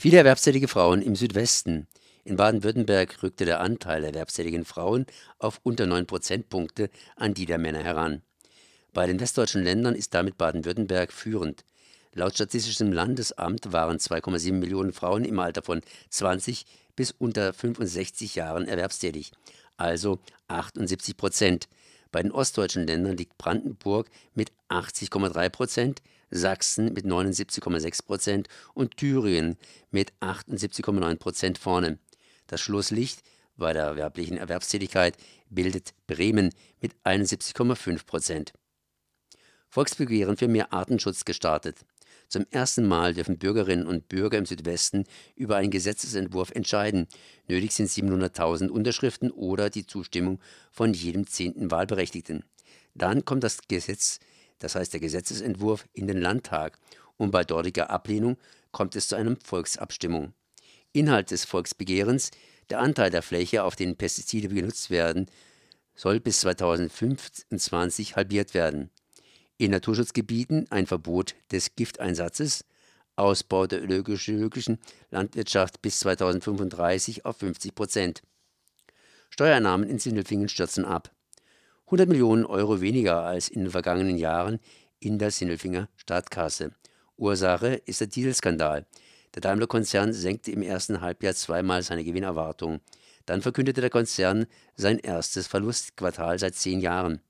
Viele 0.00 0.18
erwerbstätige 0.18 0.68
Frauen 0.68 1.02
im 1.02 1.16
Südwesten. 1.16 1.88
In 2.22 2.36
Baden-Württemberg 2.36 3.20
rückte 3.20 3.44
der 3.44 3.58
Anteil 3.58 4.04
erwerbstätigen 4.04 4.64
Frauen 4.64 5.06
auf 5.40 5.58
unter 5.64 5.86
9 5.86 6.06
Prozentpunkte 6.06 6.88
an 7.16 7.34
die 7.34 7.46
der 7.46 7.58
Männer 7.58 7.80
heran. 7.80 8.22
Bei 8.94 9.08
den 9.08 9.18
westdeutschen 9.18 9.64
Ländern 9.64 9.96
ist 9.96 10.14
damit 10.14 10.38
Baden-Württemberg 10.38 11.12
führend. 11.12 11.64
Laut 12.12 12.34
Statistischem 12.34 12.92
Landesamt 12.92 13.72
waren 13.72 13.96
2,7 13.96 14.52
Millionen 14.52 14.92
Frauen 14.92 15.24
im 15.24 15.40
Alter 15.40 15.62
von 15.62 15.80
20 16.10 16.64
bis 16.94 17.10
unter 17.10 17.52
65 17.52 18.36
Jahren 18.36 18.68
erwerbstätig, 18.68 19.32
also 19.78 20.20
78 20.46 21.16
Prozent. 21.16 21.68
Bei 22.12 22.22
den 22.22 22.30
ostdeutschen 22.30 22.86
Ländern 22.86 23.16
liegt 23.16 23.36
Brandenburg 23.36 24.06
mit 24.32 24.52
80,3 24.68 25.48
Prozent, 25.48 26.02
Sachsen 26.30 26.92
mit 26.92 27.04
79,6 27.04 28.04
Prozent 28.04 28.48
und 28.74 28.96
Thüringen 28.96 29.56
mit 29.90 30.12
78,9 30.20 31.16
Prozent 31.16 31.58
vorne. 31.58 31.98
Das 32.46 32.60
Schlusslicht 32.60 33.22
bei 33.56 33.72
der 33.72 33.96
werblichen 33.96 34.36
Erwerbstätigkeit 34.36 35.16
bildet 35.50 35.94
Bremen 36.06 36.50
mit 36.80 36.94
71,5 37.04 38.06
Prozent. 38.06 38.52
Volksbegehren 39.68 40.36
für 40.36 40.48
mehr 40.48 40.72
Artenschutz 40.72 41.24
gestartet. 41.24 41.84
Zum 42.28 42.46
ersten 42.50 42.86
Mal 42.86 43.14
dürfen 43.14 43.38
Bürgerinnen 43.38 43.86
und 43.86 44.08
Bürger 44.08 44.36
im 44.36 44.44
Südwesten 44.44 45.04
über 45.34 45.56
einen 45.56 45.70
Gesetzesentwurf 45.70 46.50
entscheiden. 46.50 47.06
Nötig 47.46 47.72
sind 47.72 47.88
700.000 47.88 48.68
Unterschriften 48.68 49.30
oder 49.30 49.70
die 49.70 49.86
Zustimmung 49.86 50.38
von 50.70 50.92
jedem 50.92 51.26
zehnten 51.26 51.70
Wahlberechtigten. 51.70 52.44
Dann 52.94 53.24
kommt 53.24 53.44
das 53.44 53.60
Gesetz 53.66 54.20
das 54.58 54.74
heißt 54.74 54.92
der 54.92 55.00
Gesetzesentwurf, 55.00 55.86
in 55.92 56.06
den 56.06 56.20
Landtag 56.20 56.78
und 57.16 57.30
bei 57.30 57.44
dortiger 57.44 57.90
Ablehnung 57.90 58.36
kommt 58.72 58.96
es 58.96 59.08
zu 59.08 59.16
einer 59.16 59.36
Volksabstimmung. 59.44 60.32
Inhalt 60.92 61.30
des 61.30 61.44
Volksbegehrens, 61.44 62.30
der 62.70 62.80
Anteil 62.80 63.10
der 63.10 63.22
Fläche, 63.22 63.64
auf 63.64 63.76
denen 63.76 63.96
Pestizide 63.96 64.48
genutzt 64.48 64.90
werden, 64.90 65.26
soll 65.94 66.20
bis 66.20 66.40
2025 66.40 68.16
halbiert 68.16 68.54
werden. 68.54 68.90
In 69.56 69.72
Naturschutzgebieten 69.72 70.70
ein 70.70 70.86
Verbot 70.86 71.34
des 71.50 71.74
Gifteinsatzes, 71.74 72.64
Ausbau 73.16 73.66
der 73.66 73.82
ökologischen 73.82 74.78
Landwirtschaft 75.10 75.82
bis 75.82 75.98
2035 76.00 77.24
auf 77.24 77.38
50 77.38 77.74
Prozent. 77.74 78.22
Steuereinnahmen 79.30 79.88
in 79.88 79.98
Sindelfingen 79.98 80.48
stürzen 80.48 80.84
ab. 80.84 81.10
100 81.88 82.06
Millionen 82.06 82.44
Euro 82.44 82.82
weniger 82.82 83.22
als 83.22 83.48
in 83.48 83.62
den 83.62 83.70
vergangenen 83.70 84.18
Jahren 84.18 84.58
in 85.00 85.18
der 85.18 85.30
Sindelfinger 85.30 85.88
Staatskasse. 85.96 86.72
Ursache 87.16 87.80
ist 87.86 88.02
der 88.02 88.08
Dieselskandal. 88.08 88.84
Der 89.34 89.40
Daimler-Konzern 89.40 90.12
senkte 90.12 90.50
im 90.52 90.60
ersten 90.60 91.00
Halbjahr 91.00 91.34
zweimal 91.34 91.82
seine 91.82 92.04
Gewinnerwartung. 92.04 92.80
Dann 93.24 93.40
verkündete 93.40 93.80
der 93.80 93.88
Konzern 93.88 94.44
sein 94.76 94.98
erstes 94.98 95.46
Verlustquartal 95.46 96.38
seit 96.38 96.56
zehn 96.56 96.80
Jahren. 96.80 97.22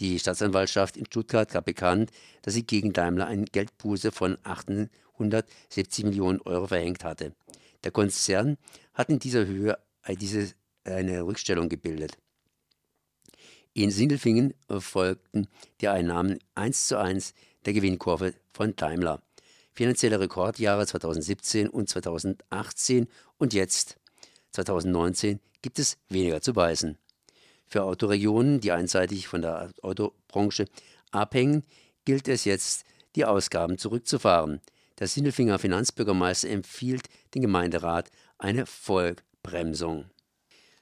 Die 0.00 0.18
Staatsanwaltschaft 0.18 0.98
in 0.98 1.06
Stuttgart 1.06 1.50
gab 1.50 1.64
bekannt, 1.64 2.10
dass 2.42 2.52
sie 2.52 2.66
gegen 2.66 2.92
Daimler 2.92 3.26
eine 3.26 3.46
Geldbuße 3.46 4.12
von 4.12 4.36
870 4.42 6.04
Millionen 6.04 6.42
Euro 6.42 6.66
verhängt 6.66 7.04
hatte. 7.04 7.32
Der 7.84 7.92
Konzern 7.92 8.58
hat 8.92 9.08
in 9.08 9.18
dieser 9.18 9.46
Höhe 9.46 9.78
eine 10.84 11.22
Rückstellung 11.22 11.70
gebildet. 11.70 12.18
In 13.78 13.92
Sindelfingen 13.92 14.54
folgten 14.80 15.46
die 15.80 15.86
Einnahmen 15.86 16.40
1 16.56 16.88
zu 16.88 16.98
1 16.98 17.32
der 17.64 17.74
Gewinnkurve 17.74 18.34
von 18.50 18.74
Daimler. 18.74 19.22
Finanzielle 19.72 20.18
Rekordjahre 20.18 20.84
2017 20.84 21.68
und 21.68 21.88
2018 21.88 23.06
und 23.36 23.54
jetzt 23.54 23.96
2019 24.50 25.38
gibt 25.62 25.78
es 25.78 25.96
weniger 26.08 26.40
zu 26.40 26.54
beißen. 26.54 26.98
Für 27.68 27.84
Autoregionen, 27.84 28.58
die 28.58 28.72
einseitig 28.72 29.28
von 29.28 29.42
der 29.42 29.70
Autobranche 29.82 30.64
abhängen, 31.12 31.62
gilt 32.04 32.26
es 32.26 32.44
jetzt, 32.46 32.84
die 33.14 33.26
Ausgaben 33.26 33.78
zurückzufahren. 33.78 34.60
Der 34.98 35.06
Sindelfinger 35.06 35.60
Finanzbürgermeister 35.60 36.48
empfiehlt 36.48 37.08
den 37.32 37.42
Gemeinderat 37.42 38.10
eine 38.38 38.66
Vollbremsung. 38.66 40.06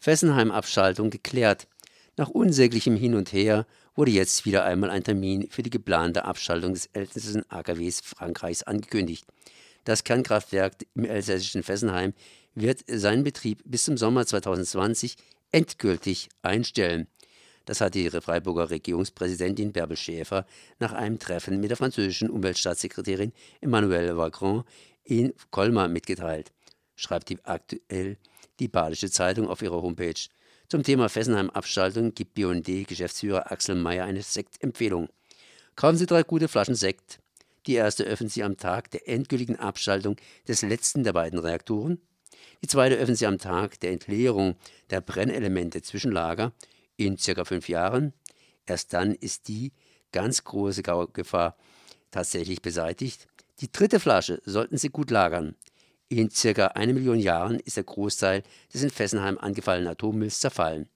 Fessenheim-Abschaltung 0.00 1.10
geklärt. 1.10 1.66
Nach 2.18 2.30
unsäglichem 2.30 2.96
Hin 2.96 3.14
und 3.14 3.32
Her 3.32 3.64
wurde 3.94 4.10
jetzt 4.10 4.44
wieder 4.44 4.64
einmal 4.64 4.90
ein 4.90 5.04
Termin 5.04 5.48
für 5.50 5.62
die 5.62 5.70
geplante 5.70 6.24
Abschaltung 6.24 6.74
des 6.74 6.86
ältesten 6.86 7.48
AKWs 7.48 8.00
Frankreichs 8.00 8.64
angekündigt. 8.64 9.24
Das 9.84 10.02
Kernkraftwerk 10.02 10.74
im 10.96 11.04
elsässischen 11.04 11.62
Fessenheim 11.62 12.14
wird 12.56 12.80
seinen 12.88 13.22
Betrieb 13.22 13.62
bis 13.64 13.84
zum 13.84 13.96
Sommer 13.96 14.26
2020 14.26 15.14
endgültig 15.52 16.28
einstellen. 16.42 17.06
Das 17.66 17.80
hat 17.80 17.94
die 17.94 18.10
Freiburger 18.10 18.68
Regierungspräsidentin 18.68 19.72
Bärbel 19.72 19.96
Schäfer 19.96 20.44
nach 20.80 20.94
einem 20.94 21.20
Treffen 21.20 21.60
mit 21.60 21.70
der 21.70 21.76
französischen 21.76 22.30
Umweltstaatssekretärin 22.30 23.32
Emmanuelle 23.60 24.16
Vagron 24.16 24.64
in 25.04 25.34
Colmar 25.52 25.86
mitgeteilt, 25.86 26.50
schreibt 26.96 27.28
die 27.28 27.38
aktuell 27.44 28.16
die 28.58 28.66
Badische 28.66 29.08
Zeitung 29.08 29.46
auf 29.46 29.62
ihrer 29.62 29.80
Homepage. 29.80 30.20
Zum 30.70 30.82
Thema 30.82 31.08
Fessenheim-Abschaltung 31.08 32.12
gibt 32.12 32.34
BND-Geschäftsführer 32.34 33.50
Axel 33.50 33.74
Mayer 33.74 34.04
eine 34.04 34.20
Sektempfehlung. 34.20 35.08
Kaufen 35.76 35.96
Sie 35.96 36.04
drei 36.04 36.24
gute 36.24 36.46
Flaschen 36.46 36.74
Sekt. 36.74 37.20
Die 37.66 37.72
erste 37.72 38.04
öffnen 38.04 38.28
Sie 38.28 38.42
am 38.42 38.58
Tag 38.58 38.90
der 38.90 39.08
endgültigen 39.08 39.56
Abschaltung 39.56 40.16
des 40.46 40.60
letzten 40.60 41.04
der 41.04 41.14
beiden 41.14 41.38
Reaktoren. 41.38 42.02
Die 42.62 42.66
zweite 42.66 42.96
öffnen 42.96 43.16
Sie 43.16 43.24
am 43.24 43.38
Tag 43.38 43.80
der 43.80 43.92
Entleerung 43.92 44.56
der 44.90 45.00
Brennelemente 45.00 45.80
Zwischenlager 45.80 46.52
in 46.98 47.16
circa 47.16 47.46
fünf 47.46 47.70
Jahren. 47.70 48.12
Erst 48.66 48.92
dann 48.92 49.14
ist 49.14 49.48
die 49.48 49.72
ganz 50.12 50.44
große 50.44 50.82
Gefahr 50.82 51.56
tatsächlich 52.10 52.60
beseitigt. 52.60 53.26
Die 53.60 53.72
dritte 53.72 54.00
Flasche 54.00 54.42
sollten 54.44 54.76
Sie 54.76 54.90
gut 54.90 55.10
lagern. 55.10 55.56
In 56.10 56.30
circa 56.30 56.68
eine 56.68 56.94
Million 56.94 57.18
Jahren 57.18 57.60
ist 57.60 57.76
der 57.76 57.84
Großteil 57.84 58.42
des 58.72 58.82
in 58.82 58.88
Fessenheim 58.88 59.36
angefallenen 59.36 59.88
Atommülls 59.88 60.40
zerfallen. 60.40 60.88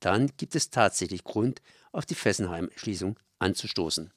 Dann 0.00 0.32
gibt 0.36 0.56
es 0.56 0.70
tatsächlich 0.70 1.22
Grund, 1.22 1.62
auf 1.92 2.04
die 2.04 2.16
Fessenheim-Schließung 2.16 3.16
anzustoßen. 3.38 4.12